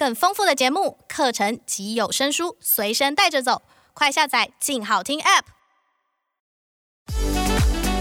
[0.00, 3.60] 更丰富的节目、课程及有声书随身带着走，
[3.92, 5.42] 快下载“静好听 ”App。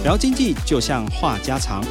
[0.06, 1.84] 聊经济就像话家常，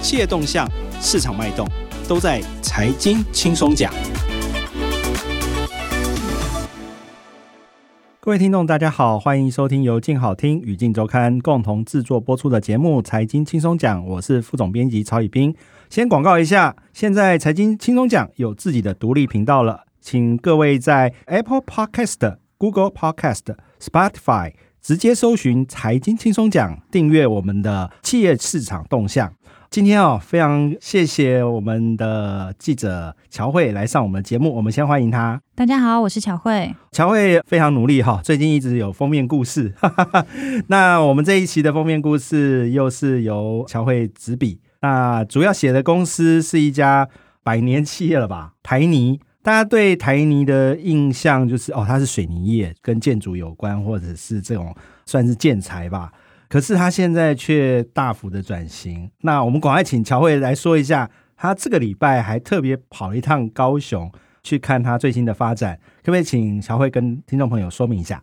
[0.00, 0.64] 企业动向、
[1.00, 1.66] 市场脉动，
[2.06, 3.92] 都在财经轻松讲。
[8.20, 15.52] 各位听众，大家好，欢迎收听由静好听与静周刊共同制作播出的节目《财经轻松讲》，我是副总编辑曹宇斌。
[15.90, 29.32] 先广告一下，现在财经轻松讲有自己的独立频道了，请各位在 Apple Podcast、Google Podcast、Spotify 直接搜寻“财经轻松讲”，订阅我们的企业市场动向。
[29.70, 35.40] 今天啊、哦，非常谢谢我们的记者乔慧来上我们的节目，我们先欢迎她。
[35.54, 36.74] 大家好，我是乔慧。
[36.92, 39.72] 乔慧非常努力哈，最近一直有封面故事。
[40.68, 47.08] 那我们这一期的封面故事又是由乔慧执笔，那主要写的公司是一家
[47.42, 48.54] 百年企业了吧？
[48.62, 49.20] 台泥。
[49.40, 54.74] 大家对台泥的印象就是哦，它是水泥业，跟建筑有关，或者是这种
[55.06, 56.12] 算是建材吧。
[56.48, 59.10] 可是它现在却大幅的转型。
[59.22, 64.10] 那我们赶快请乔慧来说一下，他这个礼拜还特别跑一趟高雄
[64.42, 68.22] 去看他最新的发展，可不可以请乔慧跟听众朋友说明一下？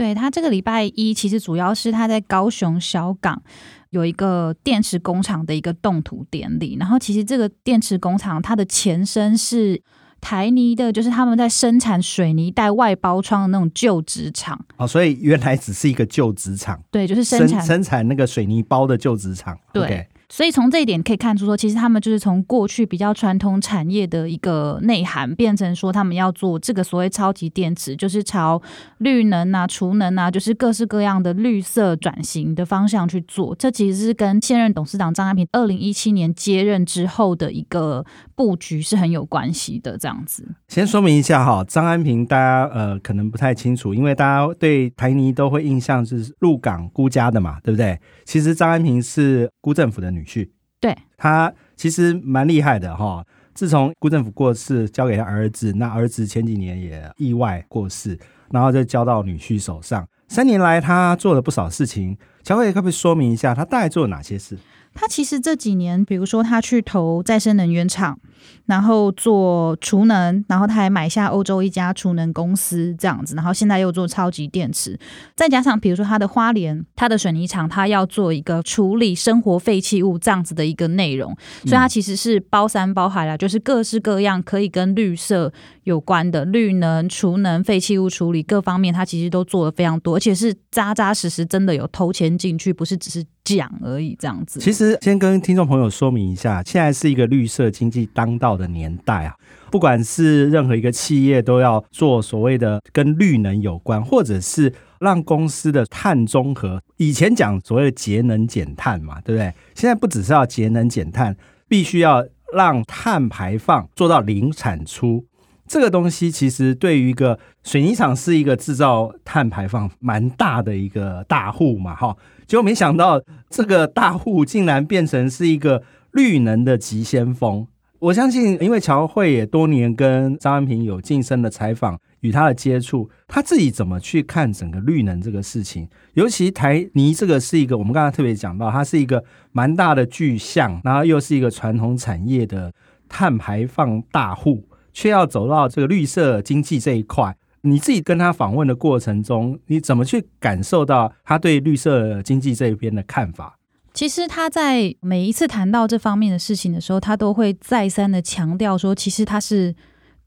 [0.00, 3.42] 对，他这个礼拜一其实主要是他在高雄小港
[3.90, 9.82] 有一个电池工厂的一个动土典礼，然后其实这个电池工厂它的前身是。
[10.22, 19.88] 台泥的，就是他们在生产水泥带外包窗的那种旧纸厂哦，所以原来只是一个旧纸厂，对，就是生产生产那个水泥包的旧纸厂，对。
[19.88, 28.62] Okay 所以从这一点可以看出，说其实他们就是从过去比较传统产业的一个内涵，变成说他们要做这个所谓超级电池，就是朝
[28.98, 33.56] 绿能啊、储能啊，就是各式各样的绿色转型的方向去做。
[33.56, 38.06] 这其实是跟现任董事长张安平二零一七年接任之后的一个
[38.36, 39.98] 布局是很有关系的。
[39.98, 47.98] 这样子，先说明一下哈，张安平大家呃可能不太清楚，因为大家对台泥都会印象是鹿港辜家的嘛，对不对？
[48.24, 50.19] 其实张安平是辜政府的女。
[50.20, 50.48] 女婿，
[50.78, 53.24] 对，他其实蛮厉害的哈。
[53.54, 58.18] 自从辜政府过世，交给他儿子，那儿子前几年也意外过世，
[58.50, 60.06] 然后就交到女婿手上。
[60.28, 62.16] 三年来，他做了不少事情。
[62.42, 64.56] 乔伟可不可以说明一下，他大概做了哪些事？
[64.94, 68.18] 他其实这几年，比如说他去投再生能源厂，
[68.66, 74.98] 然后做储能，然后他还买下欧洲一家储能公司这样子，然后现在又做超级电池，
[75.34, 81.34] 再加上比如说他的花莲，他的水泥厂，他要做一个处理生活废弃物这样子的一个内容，
[81.64, 85.52] 所以他其实是包山包海啦，就是各式各样可以跟绿色
[85.84, 93.24] 有关的绿能、储能、废弃物处理各方面，他其实都做的非常多，而且是扎扎实实，真的有投钱进去，不是只是
[93.56, 94.60] 讲而已这样子。
[94.60, 99.34] 其实先跟听众朋友说明一下，现在是一个绿色经济当道的年代啊，
[99.70, 106.80] 不管是任何一个企业都要做所谓的跟绿能有关，或者是让公司的碳中和。
[106.96, 109.52] 以前讲所谓的节能减碳嘛，对不对？
[109.74, 111.36] 现在不只是要节能减碳，
[111.68, 115.24] 必须要让碳排放做到零产出。
[115.70, 127.64] 这个东西其实对于一个水泥厂是一个制造碳排放蛮大的一个大户嘛，哈，结果没想到这个大户竟然变成是一个绿能的急先锋。
[128.00, 135.88] 我相信，因为乔慧也多年跟张安平有近身的采访与他的接触，他自己怎么去看整个绿能这个事情？
[136.14, 139.22] 尤其台泥这个是一个我们刚才特别讲到，它是一个
[139.52, 142.72] 蛮大的巨象，然后又是一个传统产业的
[143.08, 144.64] 碳排放大户。
[144.92, 153.56] 却要走到这个绿色经济这一块，你自己跟他访问的过程中，你怎么去感受到他对绿色经济这一边的看法？
[153.92, 159.74] 其实他在每一次谈到这方面的事情的时候，他都会再三的强调说，其实他是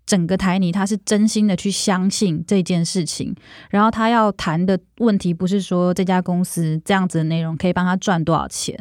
[0.06, 3.34] 整个台泥，他是真心的去相信这件事情。
[3.70, 8.78] 然后他要谈的问题不是说这家公司这样子的内容可以帮他赚多少钱，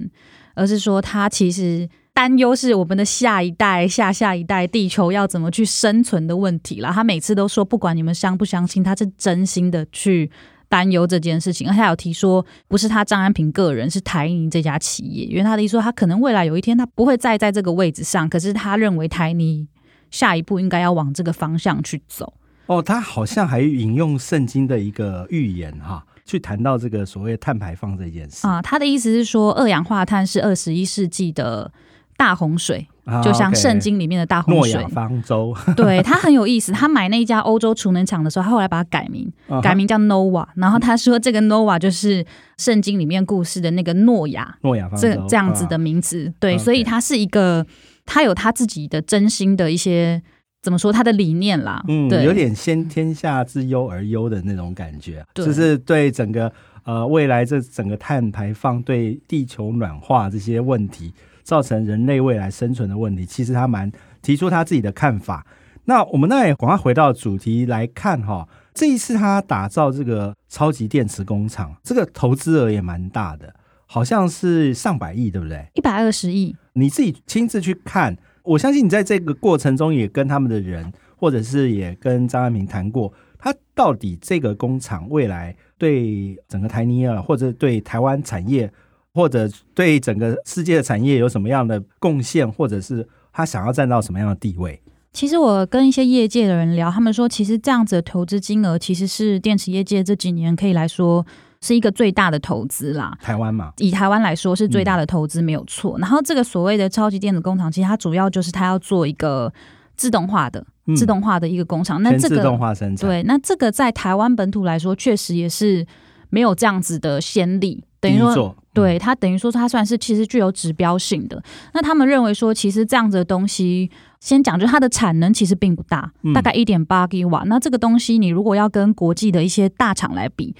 [0.54, 1.88] 而是说他其实。
[2.14, 6.92] 担忧是我们的下一代、下下一代，地球要怎么去生存的问题啦。
[6.92, 10.30] 他每次都说，不管你们相不相信，他是真心的去
[10.68, 11.66] 担忧这件事情。
[11.68, 15.24] 而且他有提说，不是他张安平个人，是台泥这家企业。
[15.24, 19.66] 因为他的意思说，他可能未来有一天他不会再在这个位置上，可是他认为台泥
[20.10, 22.34] 下一步应该要往这个方向去走。
[22.66, 26.04] 哦，他好像还引用圣经的一个预言哈。
[26.24, 31.70] 去谈到这个所谓碳排放这件事啊，他的意思是说，二氧化碳是二十一世纪的
[32.16, 34.74] 大洪水，啊、就像圣经里面的大洪水。
[34.74, 36.70] 诺亚方舟， 对，他很有意思。
[36.72, 39.32] 他买那一家欧洲储能厂的时候，他后来把它改名，
[39.62, 40.46] 改名叫 Nova。
[40.54, 42.24] 然后他说，这个 Nova 就是
[42.58, 46.28] 圣经里面故事的那个诺亚，诺亚方舟这这样子的名字。
[46.28, 47.66] 啊、对所以他是一个，
[48.06, 50.22] 他有他自己的真心的一些
[50.62, 56.52] 怎么说他的理念啦，嗯，对，有点先天下之忧而忧的那种感觉，就是对整个
[56.84, 61.12] 呃未来这整个碳排放对地球暖化这些问题
[61.42, 63.90] 造成人类未来生存的问题，其实他蛮
[64.20, 65.46] 提出他自己的看法。
[65.84, 73.52] 那我们那也赶快回到主题来看哈，这一次他打造这个超级电池工厂，这个投资额也蛮大的，
[73.86, 75.66] 好像是上百亿，对不对？
[75.74, 78.16] 一百二十亿，你自己亲自去看。
[78.44, 88.72] 我相信你在这个过程中也跟他们的人，或者是也跟张安平谈过，他到底这个工厂未来对整个台尼尔，或者对台湾产业，
[89.14, 94.80] 或者对整个世界的产业有什么样的贡献，或者是他想要占到什么样的地位？
[95.12, 101.24] 其实我跟一些业界的人聊，他们说，其实这样子的投资金额，其实是电池业界这几年可以来说。
[101.64, 105.96] 是一个最大的投资啦，台湾嘛，以台湾来说是最大的投资没有错。
[105.96, 109.52] 嗯、然后这个所谓的超级电子工厂，其实它主要就是它要做一个
[109.94, 112.02] 自动化的、嗯、自动化的一个工厂。
[112.02, 115.86] 那这个自动化生产，对，那这个在台湾本土来说，确实也是
[116.30, 117.84] 没有这样子的先例。
[118.02, 121.42] 等于说，嗯、对它等于说它算是其实具有指标性的。
[121.72, 123.90] 那他们认为说，其实这样子的东西，
[124.20, 127.44] 先讲就它的产能其实并不大，嗯、大概一点八吉瓦。
[127.46, 130.54] 那这个东西你如果要跟国际的一些大厂来比。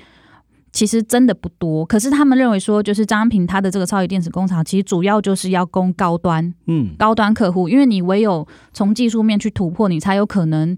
[0.75, 10.75] 其实真的不多，可是他们认为说，就是张安平他的这个超级电池工厂，其实主要就是要供高端，嗯，高端客户，因为你唯有从技术面去突破，你才有可能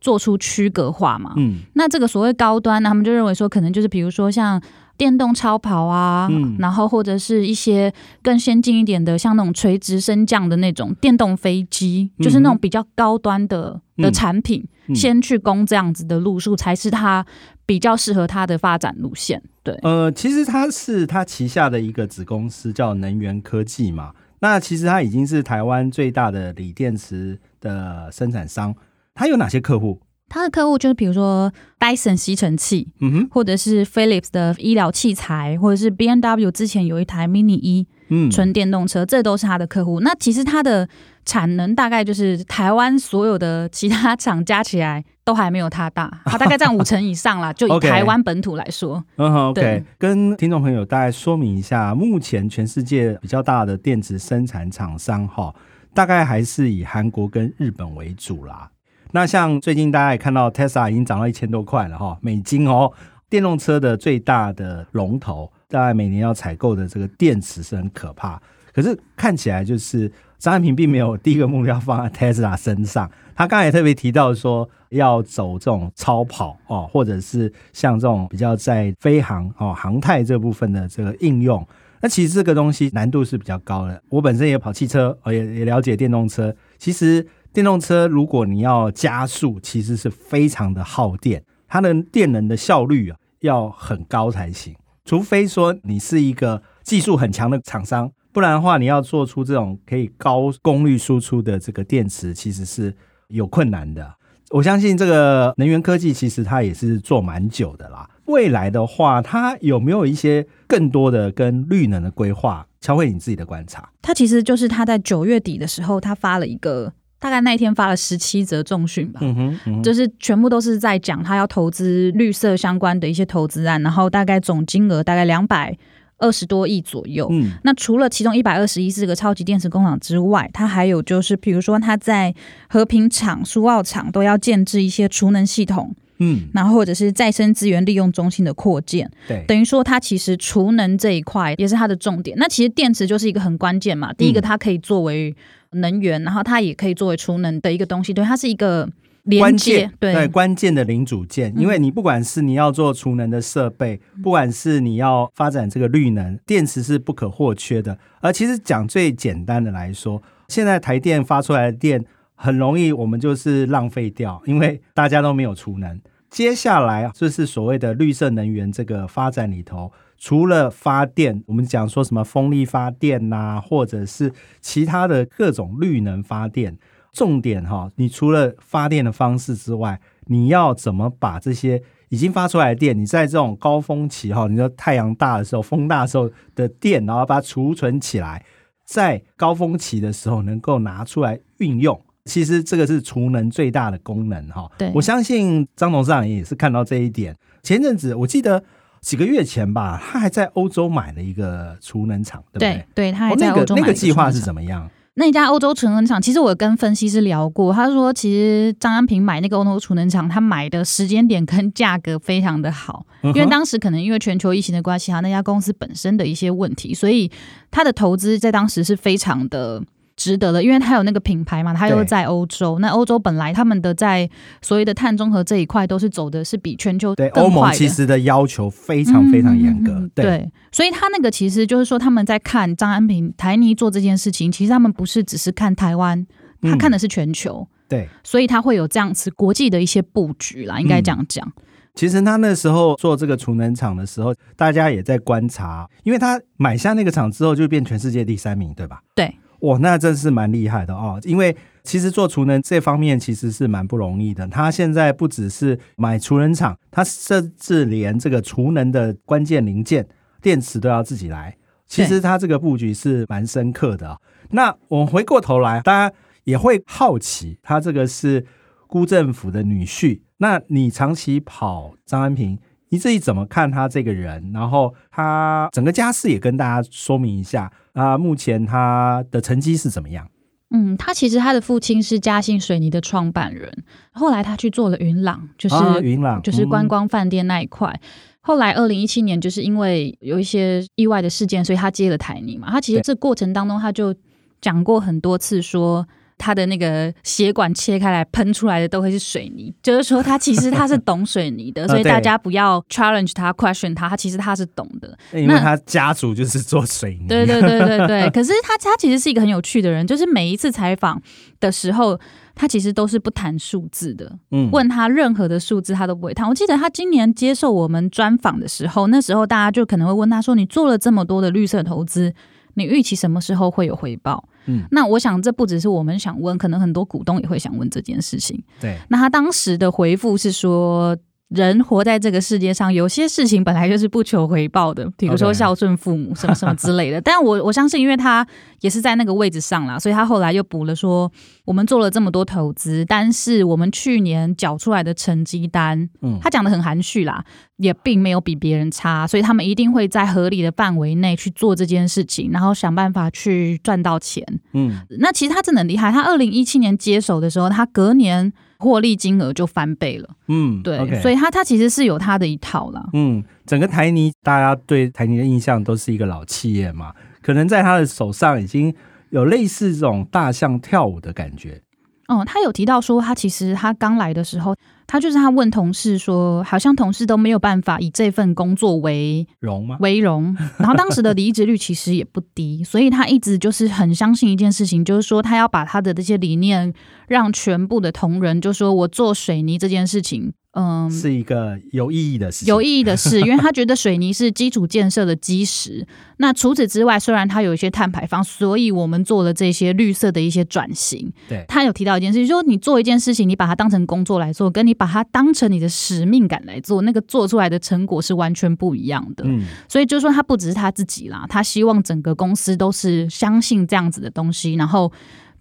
[0.00, 4.60] 做出区隔化嘛，嗯，那这个所谓高端呢，他们就认为说，可能就是比如说像。
[4.96, 17.24] 电动超跑啊，嗯、然后或者是一些更先进一点的，像那种垂直升降的那种电动飞机，嗯、就是那种比较高端的的产品，嗯、先去攻这样子的路数，才是它
[17.64, 19.42] 比较适合它的发展路线。
[19.62, 28.74] 对，呃，其实它是它旗下的一个子公司叫能源科技嘛，那其实它已经是台湾最大的锂电池的生产商，
[29.14, 30.00] 它有哪些客户？
[30.28, 40.00] 他的客户就是比如说戴森吸尘器，嗯哼，或者是 Philips 的医疗器材，或者是 B N W 之前有一台 Mini E，嗯，纯电动车，这都是他的客户。
[40.00, 40.88] 那其实他的
[41.24, 47.52] 产能大概就是台湾所有的其他厂加起来都还没有他大，他 大概占五成以上啦。
[47.52, 55.54] 就以台湾本土来说，嗯哼，OK，跟听众朋友大概说明一下，目前全世界比较大的电子生产厂商哈，
[55.94, 58.70] 大概还是以韩国跟日本为主啦。
[59.12, 62.92] 那像最近大家也看到，Tesla 已经涨到一千多块了哈，美金哦。
[63.28, 68.40] 电动车的最大的龙头，大概每年要采购的这个电池是很可怕。
[68.72, 73.10] 可是看起来就是张安平并没有第一个目标放在 Tesla 身上。
[73.34, 81.66] 他刚才也特别提到说，要走这种超跑哦，或者是像这种比较在飞航哦航太这部分的这个应用。
[82.00, 84.00] 那其实这个东西难度是比较高的。
[84.08, 87.26] 我本身也跑汽车，也也了解电动车，其实。
[87.56, 94.76] 电动车如果你要加速，其实是非常的耗电，它的电能的效率啊要很高才行。
[95.06, 102.94] 除非说你是一个技术很强的厂商，不然的话，你要做出这种可以高功率输出的这个电池，其实是
[103.28, 104.16] 有困难的。
[104.50, 108.06] 我相信这个能源科技其实它也是做蛮久的啦。
[108.26, 112.66] 未来的话，它有没有一些更多的跟绿能的规划？
[112.82, 116.92] 乔慧，你自己的观察，它其实就是他在九月底的时候，他发了一个。
[117.18, 125.76] 大概那一天发了十七则重讯吧，嗯哼就是全部都是在讲他要投资绿色相关的一些投资案，然后大概总金额大概两百
[126.18, 127.26] 二十多亿左右。
[127.30, 132.34] 嗯，那除了其中一百二十亿是个超级电池工厂之外，它还有就是比如说他在
[132.68, 142.36] 和平厂、苏澳厂都要建置一些储能系统，嗯，然后或者是再生资源利用中心的扩建，对，等于说它其实储能这一块也是它的重点。
[142.38, 145.34] 那其实电池就是一个很关键嘛，第一个它可以作为
[145.76, 148.88] 能源，然后它也可以作为储能的一个东西，对，它是一个
[149.24, 151.52] 连接，对，对，关键的零组件。
[151.56, 157.98] 因为你不管是你要做储能的设备，嗯、不管是你要发展这个绿能，电池是不可或缺的。
[158.20, 162.04] 而其实讲最简单的来说，现在台电发出来的电
[162.34, 166.00] 很容易，我们就是浪费掉，因为大家都没有储能。
[166.30, 169.92] 接下来就是所谓的绿色能源这个发展里头。
[170.18, 176.78] 除了发电，我们讲说什么风力发电呐、或者是其他的各种绿能发电，
[177.12, 188.42] 重点哈，你除了发电的方式之外，你要怎么把这些已经发出来的电，你在这种高峰期哈，你说太阳大的时候、风大的时候的电，然后把它储存起来，
[188.86, 194.70] 在高峰期的时候能够拿出来运用，其实这个是储能最大的功能哈。
[194.76, 197.34] 对，我相信张董事长也是看到这一点。
[197.62, 198.62] 前阵子我记得。
[199.02, 202.84] 几个月前吧，他还在欧洲买了一个储能厂，对不对？
[202.92, 204.90] 对，他还在欧洲买、哦、那个那个计划是怎么样？
[205.14, 217.30] 那家欧洲储能厂，其实我跟分析师聊过，他说其实张安平买那个欧洲储能厂，他买的时间点跟价格非常的好，因为当时可能因为全球疫情的关系，他那家公司本身的一些问题，所以
[217.70, 219.80] 他的投资在当时是非常的。
[220.16, 222.78] 值得的，因为它有那个品牌嘛，它又在欧洲。
[222.78, 224.28] 那欧洲本来他们的在
[224.62, 227.14] 所谓的碳中和这一块都是走的是比全球。
[227.14, 229.92] 对，欧盟其实的要求非常非常严格。
[229.92, 236.26] 嗯、对，对，所以他那个其实就是说他们在看张安平台泥做这件事情，其实他们不是只是看台湾，
[236.62, 237.68] 他看的是全球。
[237.68, 241.62] 嗯、对，所以他会有这样子国际的一些布局啦，应该这样讲、嗯。
[241.94, 249.02] 其实他那时候做这个储能厂的时候，大家也在观察，因为他买下那个厂之后就变全世界第三名，对吧？
[249.14, 249.34] 对。
[249.60, 251.20] 哇，那真是蛮厉害的哦！
[251.24, 254.46] 因为其实做储能这方面其实是蛮不容易的。
[254.48, 260.06] 他现在不只是买储能厂，他甚至连这个储能的关键零件
[260.42, 261.56] 电池都要自己来。
[261.86, 264.20] 其实他这个布局是蛮深刻的。
[264.50, 268.44] 那我们回过头来，大家也会好奇，他这个是
[268.86, 270.20] 辜政府的女婿。
[270.38, 274.52] 那你长期跑张安平，你自己怎么看他这个人？
[274.52, 277.70] 然后他整个家世也跟大家说明一下。
[277.92, 280.28] 啊，目前他的成绩是怎么样？
[280.70, 287.88] 嗯，他其实他的父亲是嘉信水泥的创办人，后来他去做了云朗，就是、啊、云朗，就是观光饭店那一块。
[287.88, 288.00] 嗯、
[288.40, 292.70] 后来二零一七年，就是因为有一些意外的事件，所以他接了台泥嘛。
[292.70, 294.14] 他其实这过程当中，他就
[294.60, 296.06] 讲过很多次说。
[296.38, 307.26] 他的那个血管切开来喷出来的都会是水泥，就是说他其实他是懂水泥的， 所以大家不要 challenge 他，question 他，他其实他是懂的，因为他家族就是做水泥。
[307.26, 308.30] 对对对对对。
[308.36, 311.20] 可是他他其实是一个很有趣的人，就是每一次采访
[311.58, 312.18] 的时候，
[312.54, 314.30] 他其实都是不谈数字的。
[314.50, 316.48] 嗯，问他任何的数字他都不会谈。
[316.48, 322.34] 我记得他今年接受我们专访的时候，那时候大家就可能会问他说：“你做了这么多的绿色投资，
[322.76, 328.62] 你预期什么时候会有回报？”嗯，那我想这不只是我们想问，可能很多股东也会想问这件事情。
[328.80, 331.16] 对，那他当时的回复是说。
[331.48, 337.20] 人活在这个世界上，有些事情本来就是不求回报的，比如说孝顺父母什么什么之类的。
[337.22, 338.44] 但我我相信，因为他
[338.80, 341.30] 也是在那个位置上啦，所以他后来又补了说，
[341.64, 347.44] 我们做了这么多投资，但是我们去年缴出来的成绩单，嗯，他讲的很含蓄啦，
[347.76, 354.44] 也并没有比别人差，所以他们一定会在合理的范围内去做这件事情，然后想办法去赚到钱。
[354.72, 358.52] 嗯，那其实他真的很厉害，他二零一七年接手的时候，他隔年。
[358.78, 361.20] 获利金额就翻倍了，嗯，对，okay.
[361.22, 363.04] 所以他他其实是有他的一套啦。
[363.12, 368.94] 嗯，整个台泥，大家对台泥的印象都是一个老企业嘛，可能在他的手上已经
[369.30, 371.80] 有类似这种大象跳舞的感觉。
[372.28, 374.74] 嗯，他有提到说，他其实他刚来的时候，
[375.06, 379.96] 他就是他问同事说，好像同事都没有办法以这份工作为荣吗？
[380.00, 380.56] 为荣。
[380.78, 386.92] 然后当时的离职率其实也不低，所以他一直就是很相信一件事情，就是说他要把他的这些理念
[387.28, 390.52] 让全部的同仁，就说我做水泥这件事情。
[390.78, 396.06] 嗯，是一个有意义的事，有意义的事， 因为他觉得水泥是基础建设的基石。
[396.36, 401.32] 那除此之外，虽然它有一些碳排放，所以我们做了这些绿色的一些转型。
[401.48, 409.44] 对，他有提到一件事，就是说你做一件事情，你把它当成工作来做，跟你把它当成你的使命感来做，那个做出来的成果是完全不一样的。
[409.46, 415.10] 嗯，所以就是说，他不只是他自己啦，他希望整个公司都是相信这样子的东西，然后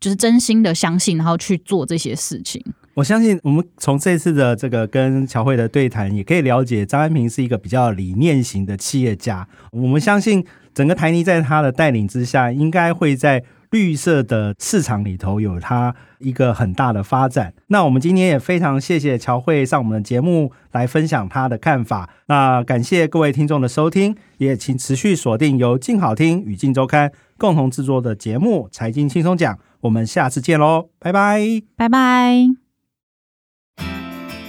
[0.02, 2.62] 就是真心的相信，然后去做这些事情。
[2.96, 9.48] 我相信，我们从这次的这个跟乔慧的对谈，也可以了解张安平是一个比较理念型的企业家。
[9.72, 17.54] 我们相信，整个台泥在他的带领之下，应该会在绿色的市场里头有他一个很大的发展。
[17.68, 22.10] 那我们今天也非常谢谢乔慧上我们的节目来分享他的看法。
[22.28, 29.54] 那感谢各位听众的收听，也请持续锁定由静好听与静周刊共同制作的节目《财经轻松讲》。
[29.82, 32.65] 我们下次见喽，拜拜，拜拜。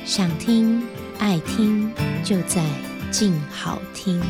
[0.07, 0.81] 想听
[1.19, 2.65] 爱听，就在
[3.11, 4.23] 静好听。